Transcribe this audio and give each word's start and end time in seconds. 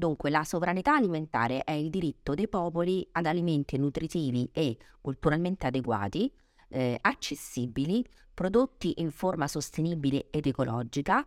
Dunque, 0.00 0.30
la 0.30 0.44
sovranità 0.44 0.94
alimentare 0.94 1.62
è 1.62 1.72
il 1.72 1.90
diritto 1.90 2.32
dei 2.32 2.48
popoli 2.48 3.06
ad 3.12 3.26
alimenti 3.26 3.76
nutritivi 3.76 4.48
e 4.50 4.78
culturalmente 4.98 5.66
adeguati, 5.66 6.32
eh, 6.70 6.96
accessibili, 6.98 8.02
prodotti 8.32 8.94
in 9.02 9.10
forma 9.10 9.46
sostenibile 9.46 10.28
ed 10.30 10.46
ecologica, 10.46 11.22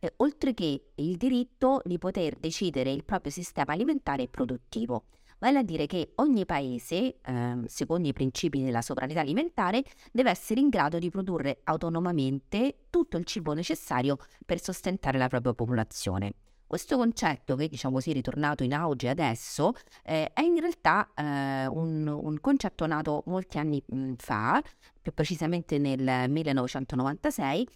eh, 0.00 0.12
oltre 0.16 0.54
che 0.54 0.86
il 0.96 1.16
diritto 1.16 1.80
di 1.84 1.98
poter 1.98 2.34
decidere 2.34 2.90
il 2.90 3.04
proprio 3.04 3.30
sistema 3.30 3.74
alimentare 3.74 4.24
e 4.24 4.28
produttivo. 4.28 5.04
Vale 5.38 5.58
a 5.58 5.62
dire 5.62 5.86
che 5.86 6.10
ogni 6.16 6.44
paese, 6.46 7.20
eh, 7.20 7.60
secondo 7.66 8.08
i 8.08 8.12
principi 8.12 8.60
della 8.60 8.82
sovranità 8.82 9.20
alimentare, 9.20 9.84
deve 10.10 10.30
essere 10.30 10.58
in 10.58 10.68
grado 10.68 10.98
di 10.98 11.10
produrre 11.10 11.60
autonomamente 11.62 12.86
tutto 12.90 13.18
il 13.18 13.24
cibo 13.24 13.52
necessario 13.52 14.18
per 14.44 14.60
sostenere 14.60 15.16
la 15.16 15.28
propria 15.28 15.54
popolazione. 15.54 16.34
Questo 16.66 16.96
concetto, 16.96 17.54
che 17.54 17.68
diciamo 17.68 17.94
così 17.94 18.10
è 18.10 18.12
ritornato 18.12 18.64
in 18.64 18.74
auge 18.74 19.08
adesso, 19.08 19.72
eh, 20.02 20.32
è 20.32 20.40
in 20.40 20.58
realtà 20.58 21.08
eh, 21.14 21.66
un, 21.66 22.08
un, 22.08 22.40
concetto 22.40 22.86
nato 22.86 23.22
molti 23.26 23.58
anni 23.58 23.80
mh, 23.86 24.14
fa, 24.16 24.60
più 25.00 25.12
precisamente 25.14 25.78
nel 25.78 26.28
1996, 26.28 27.68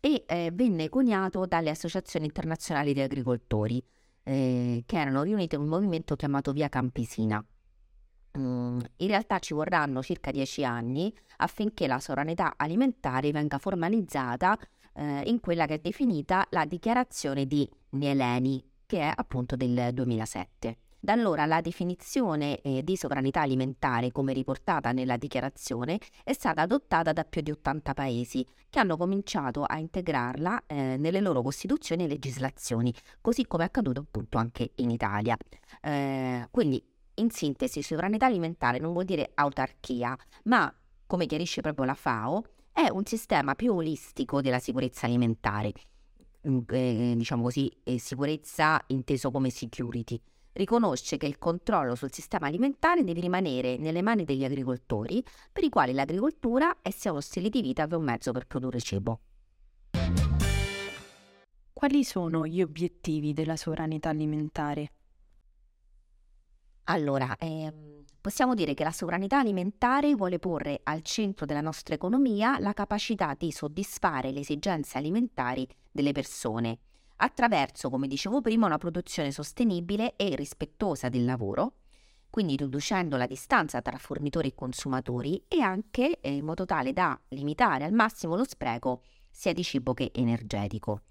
e 0.00 0.24
eh, 0.26 0.50
venne 0.54 0.88
coniato 0.88 1.44
dalle 1.44 1.68
associazioni 1.68 2.24
internazionali 2.24 2.94
di 2.94 3.02
agricoltori, 3.02 3.84
eh, 4.22 4.84
che 4.86 4.98
erano 4.98 5.22
riunite 5.22 5.56
in 5.56 5.62
un 5.62 5.68
movimento 5.68 6.16
chiamato 6.16 6.52
Via 6.52 6.70
Campesina. 6.70 7.44
Mm, 8.38 8.78
in 8.98 9.08
realtà 9.08 9.38
ci 9.40 9.54
vorranno 9.54 10.02
circa 10.02 10.30
dieci 10.30 10.64
anni 10.64 11.12
affinché 11.38 11.86
la 11.88 11.98
sovranità 11.98 12.54
alimentare 12.56 13.32
venga 13.32 13.58
formalizzata 13.58 14.56
eh, 14.94 15.22
in 15.26 15.40
quella 15.40 15.66
che 15.66 15.74
è 15.74 15.78
definita 15.78 16.46
la 16.50 16.64
dichiarazione 16.64 17.46
di 17.46 17.68
Nieleni, 17.90 18.64
che 18.86 19.00
è 19.00 19.12
appunto 19.14 19.56
del 19.56 19.90
2007. 19.92 20.76
Da 21.02 21.14
allora 21.14 21.46
la 21.46 21.62
definizione 21.62 22.60
eh, 22.60 22.84
di 22.84 22.94
sovranità 22.94 23.40
alimentare, 23.40 24.12
come 24.12 24.34
riportata 24.34 24.92
nella 24.92 25.16
dichiarazione, 25.16 25.98
è 26.22 26.34
stata 26.34 26.60
adottata 26.60 27.14
da 27.14 27.24
più 27.24 27.40
di 27.40 27.50
80 27.50 27.94
paesi 27.94 28.46
che 28.68 28.78
hanno 28.78 28.98
cominciato 28.98 29.64
a 29.64 29.78
integrarla 29.78 30.64
eh, 30.66 30.96
nelle 30.98 31.20
loro 31.20 31.40
costituzioni 31.40 32.04
e 32.04 32.06
legislazioni, 32.06 32.92
così 33.22 33.46
come 33.46 33.62
è 33.62 33.66
accaduto 33.66 34.00
appunto 34.00 34.36
anche 34.36 34.72
in 34.74 34.90
Italia. 34.90 35.38
Eh, 35.80 36.46
quindi, 36.50 36.84
in 37.14 37.30
sintesi, 37.30 37.80
sovranità 37.80 38.26
alimentare 38.26 38.78
non 38.78 38.92
vuol 38.92 39.06
dire 39.06 39.30
autarchia, 39.32 40.14
ma, 40.44 40.70
come 41.06 41.24
chiarisce 41.24 41.62
proprio 41.62 41.86
la 41.86 41.94
FAO, 41.94 42.44
è 42.72 42.88
un 42.90 43.04
sistema 43.04 43.54
più 43.54 43.74
olistico 43.74 44.40
della 44.40 44.58
sicurezza 44.58 45.06
alimentare, 45.06 45.72
mm, 46.48 46.58
eh, 46.68 47.14
diciamo 47.16 47.42
così, 47.42 47.70
eh, 47.84 47.98
sicurezza 47.98 48.82
inteso 48.88 49.30
come 49.30 49.50
security. 49.50 50.20
Riconosce 50.52 51.16
che 51.16 51.26
il 51.26 51.38
controllo 51.38 51.94
sul 51.94 52.12
sistema 52.12 52.48
alimentare 52.48 53.04
deve 53.04 53.20
rimanere 53.20 53.76
nelle 53.76 54.02
mani 54.02 54.24
degli 54.24 54.44
agricoltori, 54.44 55.22
per 55.52 55.64
i 55.64 55.68
quali 55.68 55.92
l'agricoltura 55.92 56.78
è 56.82 56.90
sia 56.90 57.12
uno 57.12 57.20
stile 57.20 57.48
di 57.48 57.62
vita 57.62 57.86
che 57.86 57.94
un 57.94 58.04
mezzo 58.04 58.32
per 58.32 58.46
produrre 58.46 58.80
cibo. 58.80 59.20
Quali 61.72 62.04
sono 62.04 62.46
gli 62.46 62.60
obiettivi 62.60 63.32
della 63.32 63.56
sovranità 63.56 64.10
alimentare? 64.10 64.92
Allora, 66.84 67.36
ehm, 67.38 67.99
possiamo 68.20 68.54
dire 68.54 68.74
che 68.74 68.84
la 68.84 68.92
sovranità 68.92 69.38
alimentare 69.38 70.14
vuole 70.14 70.38
porre 70.38 70.80
al 70.84 71.02
centro 71.02 71.46
della 71.46 71.60
nostra 71.60 71.94
economia 71.94 72.58
la 72.58 72.72
capacità 72.72 73.34
di 73.36 73.50
soddisfare 73.50 74.30
le 74.30 74.40
esigenze 74.40 74.98
alimentari 74.98 75.66
delle 75.90 76.12
persone 76.12 76.78
attraverso, 77.22 77.90
come 77.90 78.06
dicevo 78.06 78.40
prima, 78.40 78.66
una 78.66 78.78
produzione 78.78 79.30
sostenibile 79.30 80.16
e 80.16 80.34
rispettosa 80.36 81.08
del 81.08 81.24
lavoro, 81.24 81.74
quindi 82.30 82.56
riducendo 82.56 83.16
la 83.16 83.26
distanza 83.26 83.82
tra 83.82 83.98
fornitori 83.98 84.48
e 84.48 84.54
consumatori 84.54 85.44
e 85.48 85.60
anche 85.60 86.20
eh, 86.20 86.32
in 86.32 86.44
modo 86.44 86.64
tale 86.64 86.92
da 86.92 87.18
limitare 87.28 87.84
al 87.84 87.92
massimo 87.92 88.36
lo 88.36 88.44
spreco 88.44 89.02
sia 89.30 89.52
di 89.52 89.62
cibo 89.62 89.94
che 89.94 90.10
energetico. 90.14 91.02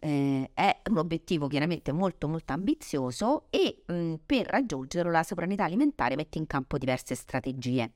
Eh, 0.00 0.50
è 0.54 0.80
un 0.90 0.98
obiettivo 0.98 1.48
chiaramente 1.48 1.90
molto 1.90 2.28
molto 2.28 2.52
ambizioso 2.52 3.46
e 3.50 3.82
mh, 3.84 3.92
mm, 3.92 4.14
per 4.24 4.46
raggiungerlo 4.46 5.10
la 5.10 5.24
sovranità 5.24 5.64
alimentare 5.64 6.14
mette 6.14 6.38
in 6.38 6.46
campo 6.46 6.78
diverse 6.78 7.14
strategie. 7.16 7.92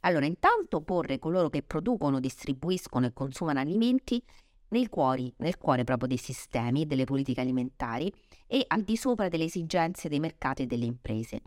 Allora, 0.00 0.26
intanto 0.26 0.80
porre 0.80 1.18
coloro 1.18 1.50
che 1.50 1.62
producono, 1.62 2.20
distribuiscono 2.20 3.06
e 3.06 3.12
consumano 3.12 3.60
alimenti 3.60 4.22
nel 4.68 4.88
cuore, 4.88 5.32
nel 5.38 5.58
cuore 5.58 5.84
proprio 5.84 6.08
dei 6.08 6.16
sistemi 6.16 6.82
e 6.82 6.86
delle 6.86 7.04
politiche 7.04 7.40
alimentari 7.40 8.12
e 8.46 8.64
al 8.68 8.82
di 8.82 8.96
sopra 8.96 9.28
delle 9.28 9.44
esigenze 9.44 10.08
dei 10.08 10.20
mercati 10.20 10.62
e 10.62 10.66
delle 10.66 10.84
imprese. 10.84 11.42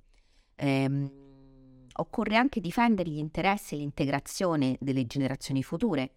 Ehm, 0.55 1.11
occorre 1.93 2.35
anche 2.35 2.59
difendere 2.59 3.09
gli 3.09 3.17
interessi 3.17 3.75
e 3.75 3.77
l'integrazione 3.77 4.77
delle 4.79 5.05
generazioni 5.05 5.63
future 5.63 6.11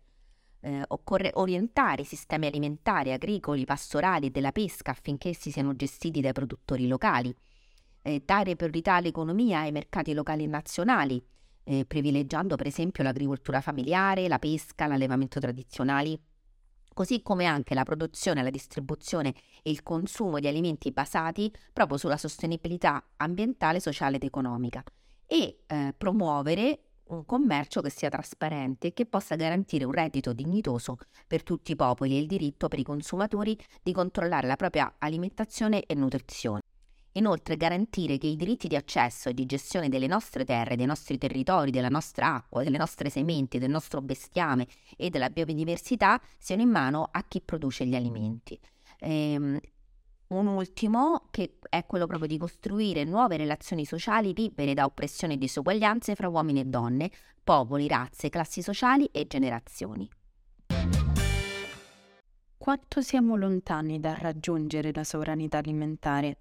eh, 0.67 0.83
occorre 0.89 1.31
orientare 1.35 2.03
i 2.03 2.05
sistemi 2.05 2.47
alimentari, 2.47 3.13
agricoli, 3.13 3.65
pastorali 3.65 4.27
e 4.27 4.31
della 4.31 4.51
pesca 4.51 4.91
affinché 4.91 5.29
essi 5.29 5.53
siano 5.53 5.77
gestiti 5.77 6.21
dai 6.21 6.33
produttori 6.33 6.89
locali, 6.89 7.35
eh, 8.03 8.21
dare 8.25 8.57
priorità 8.57 8.95
all'economia 8.95 9.61
e 9.61 9.67
ai 9.67 9.73
mercati 9.73 10.13
locali 10.13 10.43
e 10.43 10.49
nazionali, 10.49 11.25
eh, 11.63 11.85
privilegiando 11.87 12.57
per 12.57 12.67
esempio 12.67 13.05
l'agricoltura 13.05 13.61
familiare, 13.61 14.27
la 14.27 14.41
pesca, 14.41 14.89
l'allevamento 14.89 15.39
tradizionali, 15.39 16.21
così 16.93 17.23
come 17.23 17.45
anche 17.45 17.75
la 17.75 17.85
produzione, 17.85 18.43
la 18.43 18.51
distribuzione 18.51 19.35
e 19.63 19.71
il 19.71 19.85
consumo 19.85 20.41
di 20.41 20.49
alimenti 20.49 20.91
basati 20.91 21.53
proprio 21.73 21.97
sulla 21.97 22.17
sostenibilità 22.17 23.11
ambientale, 23.19 23.79
sociale 23.79 24.17
ed 24.17 24.25
economica. 24.25 24.83
E 25.29 25.59
eh, 25.67 25.95
promuovere 25.97 26.86
un 27.09 27.25
commercio 27.25 27.81
che 27.81 27.91
sia 27.91 28.09
trasparente 28.09 28.89
e 28.89 28.93
che 28.93 29.07
possa 29.07 29.37
garantire 29.37 29.85
un 29.85 29.93
reddito 29.93 30.33
dignitoso 30.33 30.99
per 31.27 31.43
tutti 31.43 31.73
i 31.73 31.77
popoli 31.77 32.17
e 32.17 32.21
il 32.21 32.27
diritto 32.27 32.69
per 32.69 32.79
i 32.79 32.85
consumatori 32.85 33.57
di 33.83 33.93
controllare 33.93 34.47
la 34.47 34.57
propria 34.57 34.95
alimentazione 34.99 35.85
e 35.85 35.95
nutrizione. 35.95 36.61
Inoltre 37.13 37.57
garantire 37.57 38.19
che 38.19 38.27
i 38.27 38.37
diritti 38.37 38.69
di 38.69 38.77
accesso 38.77 39.31
e 39.31 39.35
di 39.35 39.47
gestione 39.47 39.89
delle 39.89 40.07
nostre 40.07 40.45
terre, 40.45 40.77
dei 40.77 40.85
nostri 40.85 41.17
territori, 41.17 41.71
della 41.71 41.89
nostra 41.89 42.35
acqua, 42.35 42.63
delle 42.63 42.77
nostre 42.77 43.09
sementi, 43.09 43.59
del 43.59 43.71
nostro 43.71 44.03
bestiame 44.03 44.67
e 44.97 45.09
della 45.09 45.31
biodiversità 45.31 46.21
siano 46.37 46.61
in 46.61 46.69
mano 46.69 47.09
a 47.11 47.25
chi 47.27 47.41
produce 47.41 47.87
gli 47.87 47.95
alimenti. 47.95 48.59
Ehm, 48.99 49.59
un 50.29 50.47
ultimo, 50.47 51.27
che 51.31 51.59
è 51.69 51.85
quello 51.87 52.07
proprio 52.07 52.29
di 52.29 52.39
costruire 52.39 53.05
nuove 53.05 53.37
relazioni 53.37 53.85
sociali 53.85 54.35
libere 54.35 54.75
da 54.75 54.85
oppressioni 54.85 55.35
e 55.35 55.39
disuguaglianze 55.39 56.15
fra 56.15 56.29
uomini 56.29 56.61
e 56.61 56.65
donne, 56.65 57.11
popoli, 57.45 57.87
razze, 57.87 58.29
classi 58.29 58.63
sociali 58.63 59.07
e 59.13 59.27
generazioni. 59.27 60.09
Quanto 62.59 63.01
siamo 63.01 63.37
lontani 63.37 64.01
dal 64.01 64.17
raggiungere 64.17 64.91
la 64.93 65.05
sovranità 65.05 65.59
alimentare? 65.59 66.39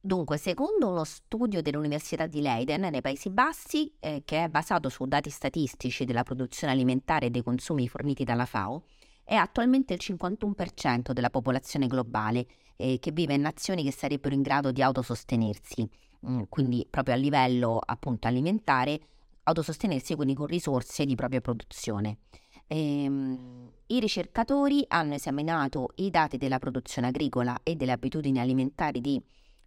Dunque, 0.00 0.36
secondo 0.36 0.88
uno 0.88 1.04
studio 1.04 1.62
dell'Università 1.62 2.26
di 2.26 2.42
Leiden 2.42 2.82
nei 2.90 3.00
Paesi 3.00 3.30
Bassi, 3.30 3.90
eh, 4.00 4.22
che 4.24 4.44
è 4.44 4.48
basato 4.48 4.88
su 4.90 5.06
dati 5.06 5.30
statistici 5.30 6.04
della 6.04 6.24
produzione 6.24 6.72
alimentare 6.72 7.26
e 7.26 7.30
dei 7.30 7.42
consumi 7.42 7.88
forniti 7.88 8.24
dalla 8.24 8.44
FAO, 8.44 8.82
è 9.24 9.34
attualmente 9.34 9.94
il 9.94 10.00
51% 10.02 11.12
della 11.12 11.30
popolazione 11.30 11.86
globale 11.86 12.46
eh, 12.76 12.98
che 13.00 13.10
vive 13.10 13.34
in 13.34 13.40
nazioni 13.40 13.82
che 13.82 13.92
sarebbero 13.92 14.34
in 14.34 14.42
grado 14.42 14.70
di 14.70 14.82
autosostenersi, 14.82 15.88
mm, 16.26 16.42
quindi 16.48 16.86
proprio 16.88 17.14
a 17.14 17.18
livello 17.18 17.80
appunto 17.84 18.28
alimentare, 18.28 19.00
autosostenersi 19.44 20.14
quindi 20.14 20.34
con 20.34 20.46
risorse 20.46 21.04
di 21.04 21.14
propria 21.14 21.40
produzione. 21.40 22.18
Ehm, 22.66 23.70
I 23.86 24.00
ricercatori 24.00 24.84
hanno 24.88 25.14
esaminato 25.14 25.90
i 25.96 26.10
dati 26.10 26.36
della 26.38 26.58
produzione 26.58 27.08
agricola 27.08 27.58
e 27.62 27.76
delle 27.76 27.92
abitudini 27.92 28.40
alimentari 28.40 29.00
di 29.00 29.22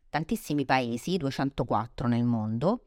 tantissimi 0.10 0.66
paesi, 0.66 1.18
204 1.18 2.08
nel 2.08 2.24
mondo, 2.24 2.87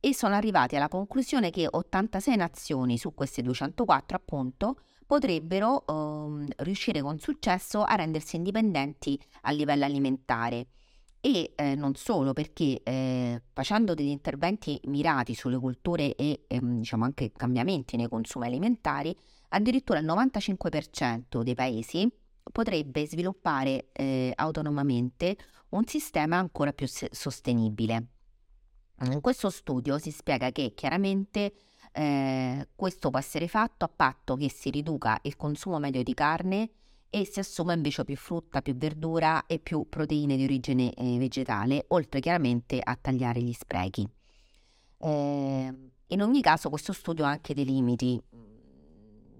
e 0.00 0.14
sono 0.14 0.34
arrivati 0.34 0.76
alla 0.76 0.88
conclusione 0.88 1.50
che 1.50 1.68
86 1.70 2.36
nazioni 2.36 2.96
su 2.96 3.12
queste 3.14 3.42
204 3.42 4.16
appunto 4.16 4.76
potrebbero 5.06 5.84
um, 5.88 6.46
riuscire 6.58 7.02
con 7.02 7.18
successo 7.18 7.82
a 7.82 7.94
rendersi 7.96 8.36
indipendenti 8.36 9.20
a 9.42 9.50
livello 9.50 9.84
alimentare. 9.84 10.68
e 11.22 11.52
eh, 11.54 11.74
non 11.74 11.94
solo 11.96 12.32
perché 12.32 12.80
eh, 12.82 13.42
facendo 13.52 13.92
degli 13.92 14.08
interventi 14.08 14.80
mirati 14.84 15.34
sulle 15.34 15.58
culture 15.58 16.14
e 16.14 16.44
ehm, 16.46 16.78
diciamo 16.78 17.04
anche 17.04 17.30
cambiamenti 17.32 17.96
nei 17.96 18.08
consumi 18.08 18.46
alimentari, 18.46 19.14
addirittura 19.50 19.98
il 19.98 20.06
95% 20.06 21.42
dei 21.42 21.54
paesi 21.54 22.10
potrebbe 22.50 23.06
sviluppare 23.06 23.90
eh, 23.92 24.32
autonomamente 24.34 25.36
un 25.70 25.84
sistema 25.86 26.38
ancora 26.38 26.72
più 26.72 26.86
se- 26.86 27.10
sostenibile. 27.12 28.06
In 29.02 29.22
questo 29.22 29.48
studio 29.48 29.98
si 29.98 30.10
spiega 30.10 30.50
che 30.50 30.72
chiaramente 30.74 31.54
eh, 31.92 32.68
questo 32.76 33.08
può 33.08 33.18
essere 33.18 33.48
fatto 33.48 33.86
a 33.86 33.88
patto 33.94 34.36
che 34.36 34.50
si 34.50 34.68
riduca 34.68 35.18
il 35.22 35.36
consumo 35.36 35.78
medio 35.78 36.02
di 36.02 36.12
carne 36.12 36.70
e 37.08 37.24
si 37.24 37.40
assuma 37.40 37.72
invece 37.72 38.04
più 38.04 38.16
frutta, 38.16 38.60
più 38.60 38.76
verdura 38.76 39.46
e 39.46 39.58
più 39.58 39.86
proteine 39.88 40.36
di 40.36 40.44
origine 40.44 40.92
eh, 40.92 41.16
vegetale, 41.16 41.86
oltre 41.88 42.20
chiaramente 42.20 42.78
a 42.82 42.94
tagliare 43.00 43.40
gli 43.40 43.54
sprechi. 43.54 44.06
Eh, 44.98 45.74
in 46.06 46.22
ogni 46.22 46.42
caso 46.42 46.68
questo 46.68 46.92
studio 46.92 47.24
ha 47.24 47.30
anche 47.30 47.54
dei 47.54 47.64
limiti. 47.64 48.22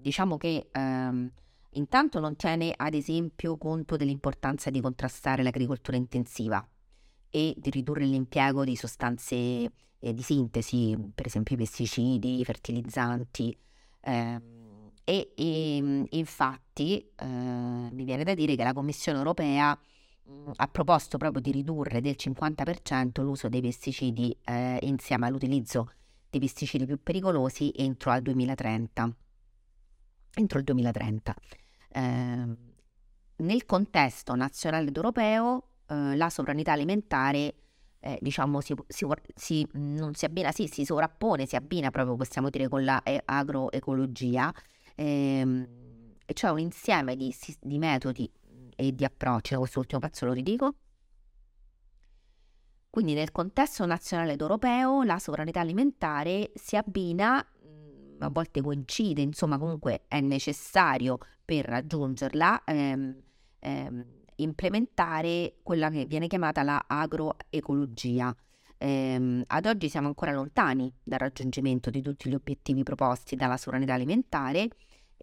Diciamo 0.01 0.37
che 0.37 0.69
ehm, 0.71 1.31
intanto 1.73 2.19
non 2.19 2.35
tiene 2.35 2.73
ad 2.75 2.95
esempio 2.95 3.57
conto 3.57 3.95
dell'importanza 3.95 4.71
di 4.71 4.81
contrastare 4.81 5.43
l'agricoltura 5.43 5.97
intensiva 5.97 6.67
e 7.31 7.55
di 7.57 7.69
ridurre 7.71 8.05
l'impiego 8.05 8.63
di 8.63 8.75
sostanze 8.75 9.35
eh, 9.35 10.13
di 10.13 10.21
sintesi, 10.21 10.95
per 11.15 11.25
esempio 11.25 11.55
i 11.55 11.57
pesticidi, 11.57 12.39
i 12.39 12.45
fertilizzanti. 12.45 13.57
Eh, 14.01 14.41
e, 15.03 15.31
e 15.35 16.05
infatti 16.09 16.99
eh, 17.15 17.25
mi 17.25 18.03
viene 18.03 18.23
da 18.23 18.33
dire 18.33 18.55
che 18.55 18.63
la 18.63 18.73
Commissione 18.73 19.17
europea 19.17 19.77
mh, 20.23 20.51
ha 20.55 20.67
proposto 20.67 21.17
proprio 21.17 21.41
di 21.41 21.51
ridurre 21.51 22.01
del 22.01 22.15
50% 22.17 23.21
l'uso 23.21 23.49
dei 23.49 23.61
pesticidi 23.61 24.35
eh, 24.43 24.79
insieme 24.83 25.27
all'utilizzo 25.27 25.91
dei 26.29 26.39
pesticidi 26.39 26.85
più 26.85 27.01
pericolosi 27.01 27.71
entro 27.75 28.11
al 28.11 28.21
2030. 28.21 29.15
Entro 30.33 30.59
il 30.59 30.63
2030. 30.63 31.35
Eh, 31.89 32.47
nel 33.35 33.65
contesto 33.65 34.35
nazionale 34.35 34.87
ed 34.87 34.95
europeo 34.95 35.70
eh, 35.91 36.15
la 36.15 36.29
sovranità 36.29 36.71
alimentare 36.71 37.55
eh, 37.99 38.17
diciamo 38.21 38.61
si, 38.61 38.73
si, 38.87 39.05
si, 39.35 39.67
non 39.73 40.15
si 40.15 40.25
abbina, 40.25 40.51
sì, 40.51 40.67
si 40.67 40.85
sovrappone, 40.85 41.45
si 41.45 41.55
abbina 41.55 41.91
proprio 41.91 42.15
possiamo 42.15 42.49
dire 42.49 42.67
con 42.67 42.83
la 42.83 43.03
eh, 43.03 43.21
ehm, 44.95 45.67
e 46.25 46.33
cioè 46.33 46.51
un 46.51 46.59
insieme 46.59 47.15
di, 47.15 47.35
di 47.59 47.77
metodi 47.77 48.31
e 48.75 48.95
di 48.95 49.05
approcci, 49.05 49.55
quest'ultimo 49.55 49.99
pezzo 49.99 50.25
lo 50.25 50.33
ridico. 50.33 50.75
Quindi 52.89 53.13
nel 53.13 53.31
contesto 53.31 53.85
nazionale 53.85 54.33
ed 54.33 54.41
europeo 54.41 55.03
la 55.03 55.19
sovranità 55.19 55.59
alimentare 55.59 56.51
si 56.55 56.75
abbina, 56.75 57.37
a 58.19 58.29
volte 58.29 58.61
coincide, 58.61 59.21
insomma 59.21 59.57
comunque 59.57 60.03
è 60.07 60.19
necessario 60.19 61.17
per 61.45 61.65
raggiungerla 61.65 62.63
ehm, 62.65 63.21
ehm, 63.59 64.05
implementare 64.41 65.55
quella 65.63 65.89
che 65.89 66.05
viene 66.05 66.27
chiamata 66.27 66.63
la 66.63 66.83
agroecologia. 66.87 68.35
Ehm, 68.77 69.43
ad 69.47 69.65
oggi 69.65 69.89
siamo 69.89 70.07
ancora 70.07 70.31
lontani 70.31 70.91
dal 71.03 71.19
raggiungimento 71.19 71.89
di 71.89 72.01
tutti 72.01 72.29
gli 72.29 72.33
obiettivi 72.33 72.83
proposti 72.83 73.35
dalla 73.35 73.57
sovranità 73.57 73.93
alimentare 73.93 74.69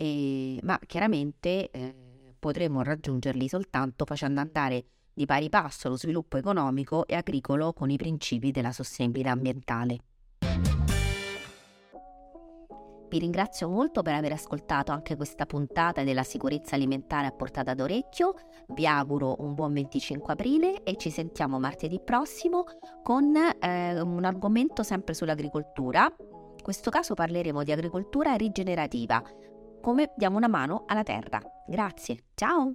eh, 0.00 0.60
ma 0.62 0.78
chiaramente 0.86 1.70
eh, 1.70 1.94
potremo 2.38 2.82
raggiungerli 2.82 3.48
soltanto 3.48 4.04
facendo 4.04 4.40
andare 4.40 4.84
di 5.12 5.26
pari 5.26 5.48
passo 5.48 5.88
lo 5.88 5.96
sviluppo 5.96 6.36
economico 6.36 7.04
e 7.04 7.16
agricolo 7.16 7.72
con 7.72 7.90
i 7.90 7.96
principi 7.96 8.52
della 8.52 8.70
sostenibilità 8.70 9.32
ambientale. 9.32 9.98
Vi 13.08 13.18
ringrazio 13.18 13.68
molto 13.68 14.02
per 14.02 14.14
aver 14.14 14.32
ascoltato 14.32 14.92
anche 14.92 15.16
questa 15.16 15.46
puntata 15.46 16.04
della 16.04 16.22
sicurezza 16.22 16.74
alimentare 16.74 17.26
a 17.26 17.32
portata 17.32 17.72
d'orecchio. 17.72 18.34
Vi 18.68 18.86
auguro 18.86 19.36
un 19.38 19.54
buon 19.54 19.72
25 19.72 20.32
aprile 20.34 20.82
e 20.82 20.96
ci 20.96 21.10
sentiamo 21.10 21.58
martedì 21.58 22.00
prossimo 22.00 22.64
con 23.02 23.34
eh, 23.34 24.00
un 24.00 24.24
argomento 24.24 24.82
sempre 24.82 25.14
sull'agricoltura. 25.14 26.14
In 26.18 26.62
questo 26.62 26.90
caso 26.90 27.14
parleremo 27.14 27.62
di 27.62 27.72
agricoltura 27.72 28.34
rigenerativa, 28.34 29.22
come 29.80 30.12
diamo 30.16 30.36
una 30.36 30.48
mano 30.48 30.84
alla 30.86 31.02
terra. 31.02 31.40
Grazie, 31.66 32.24
ciao! 32.34 32.72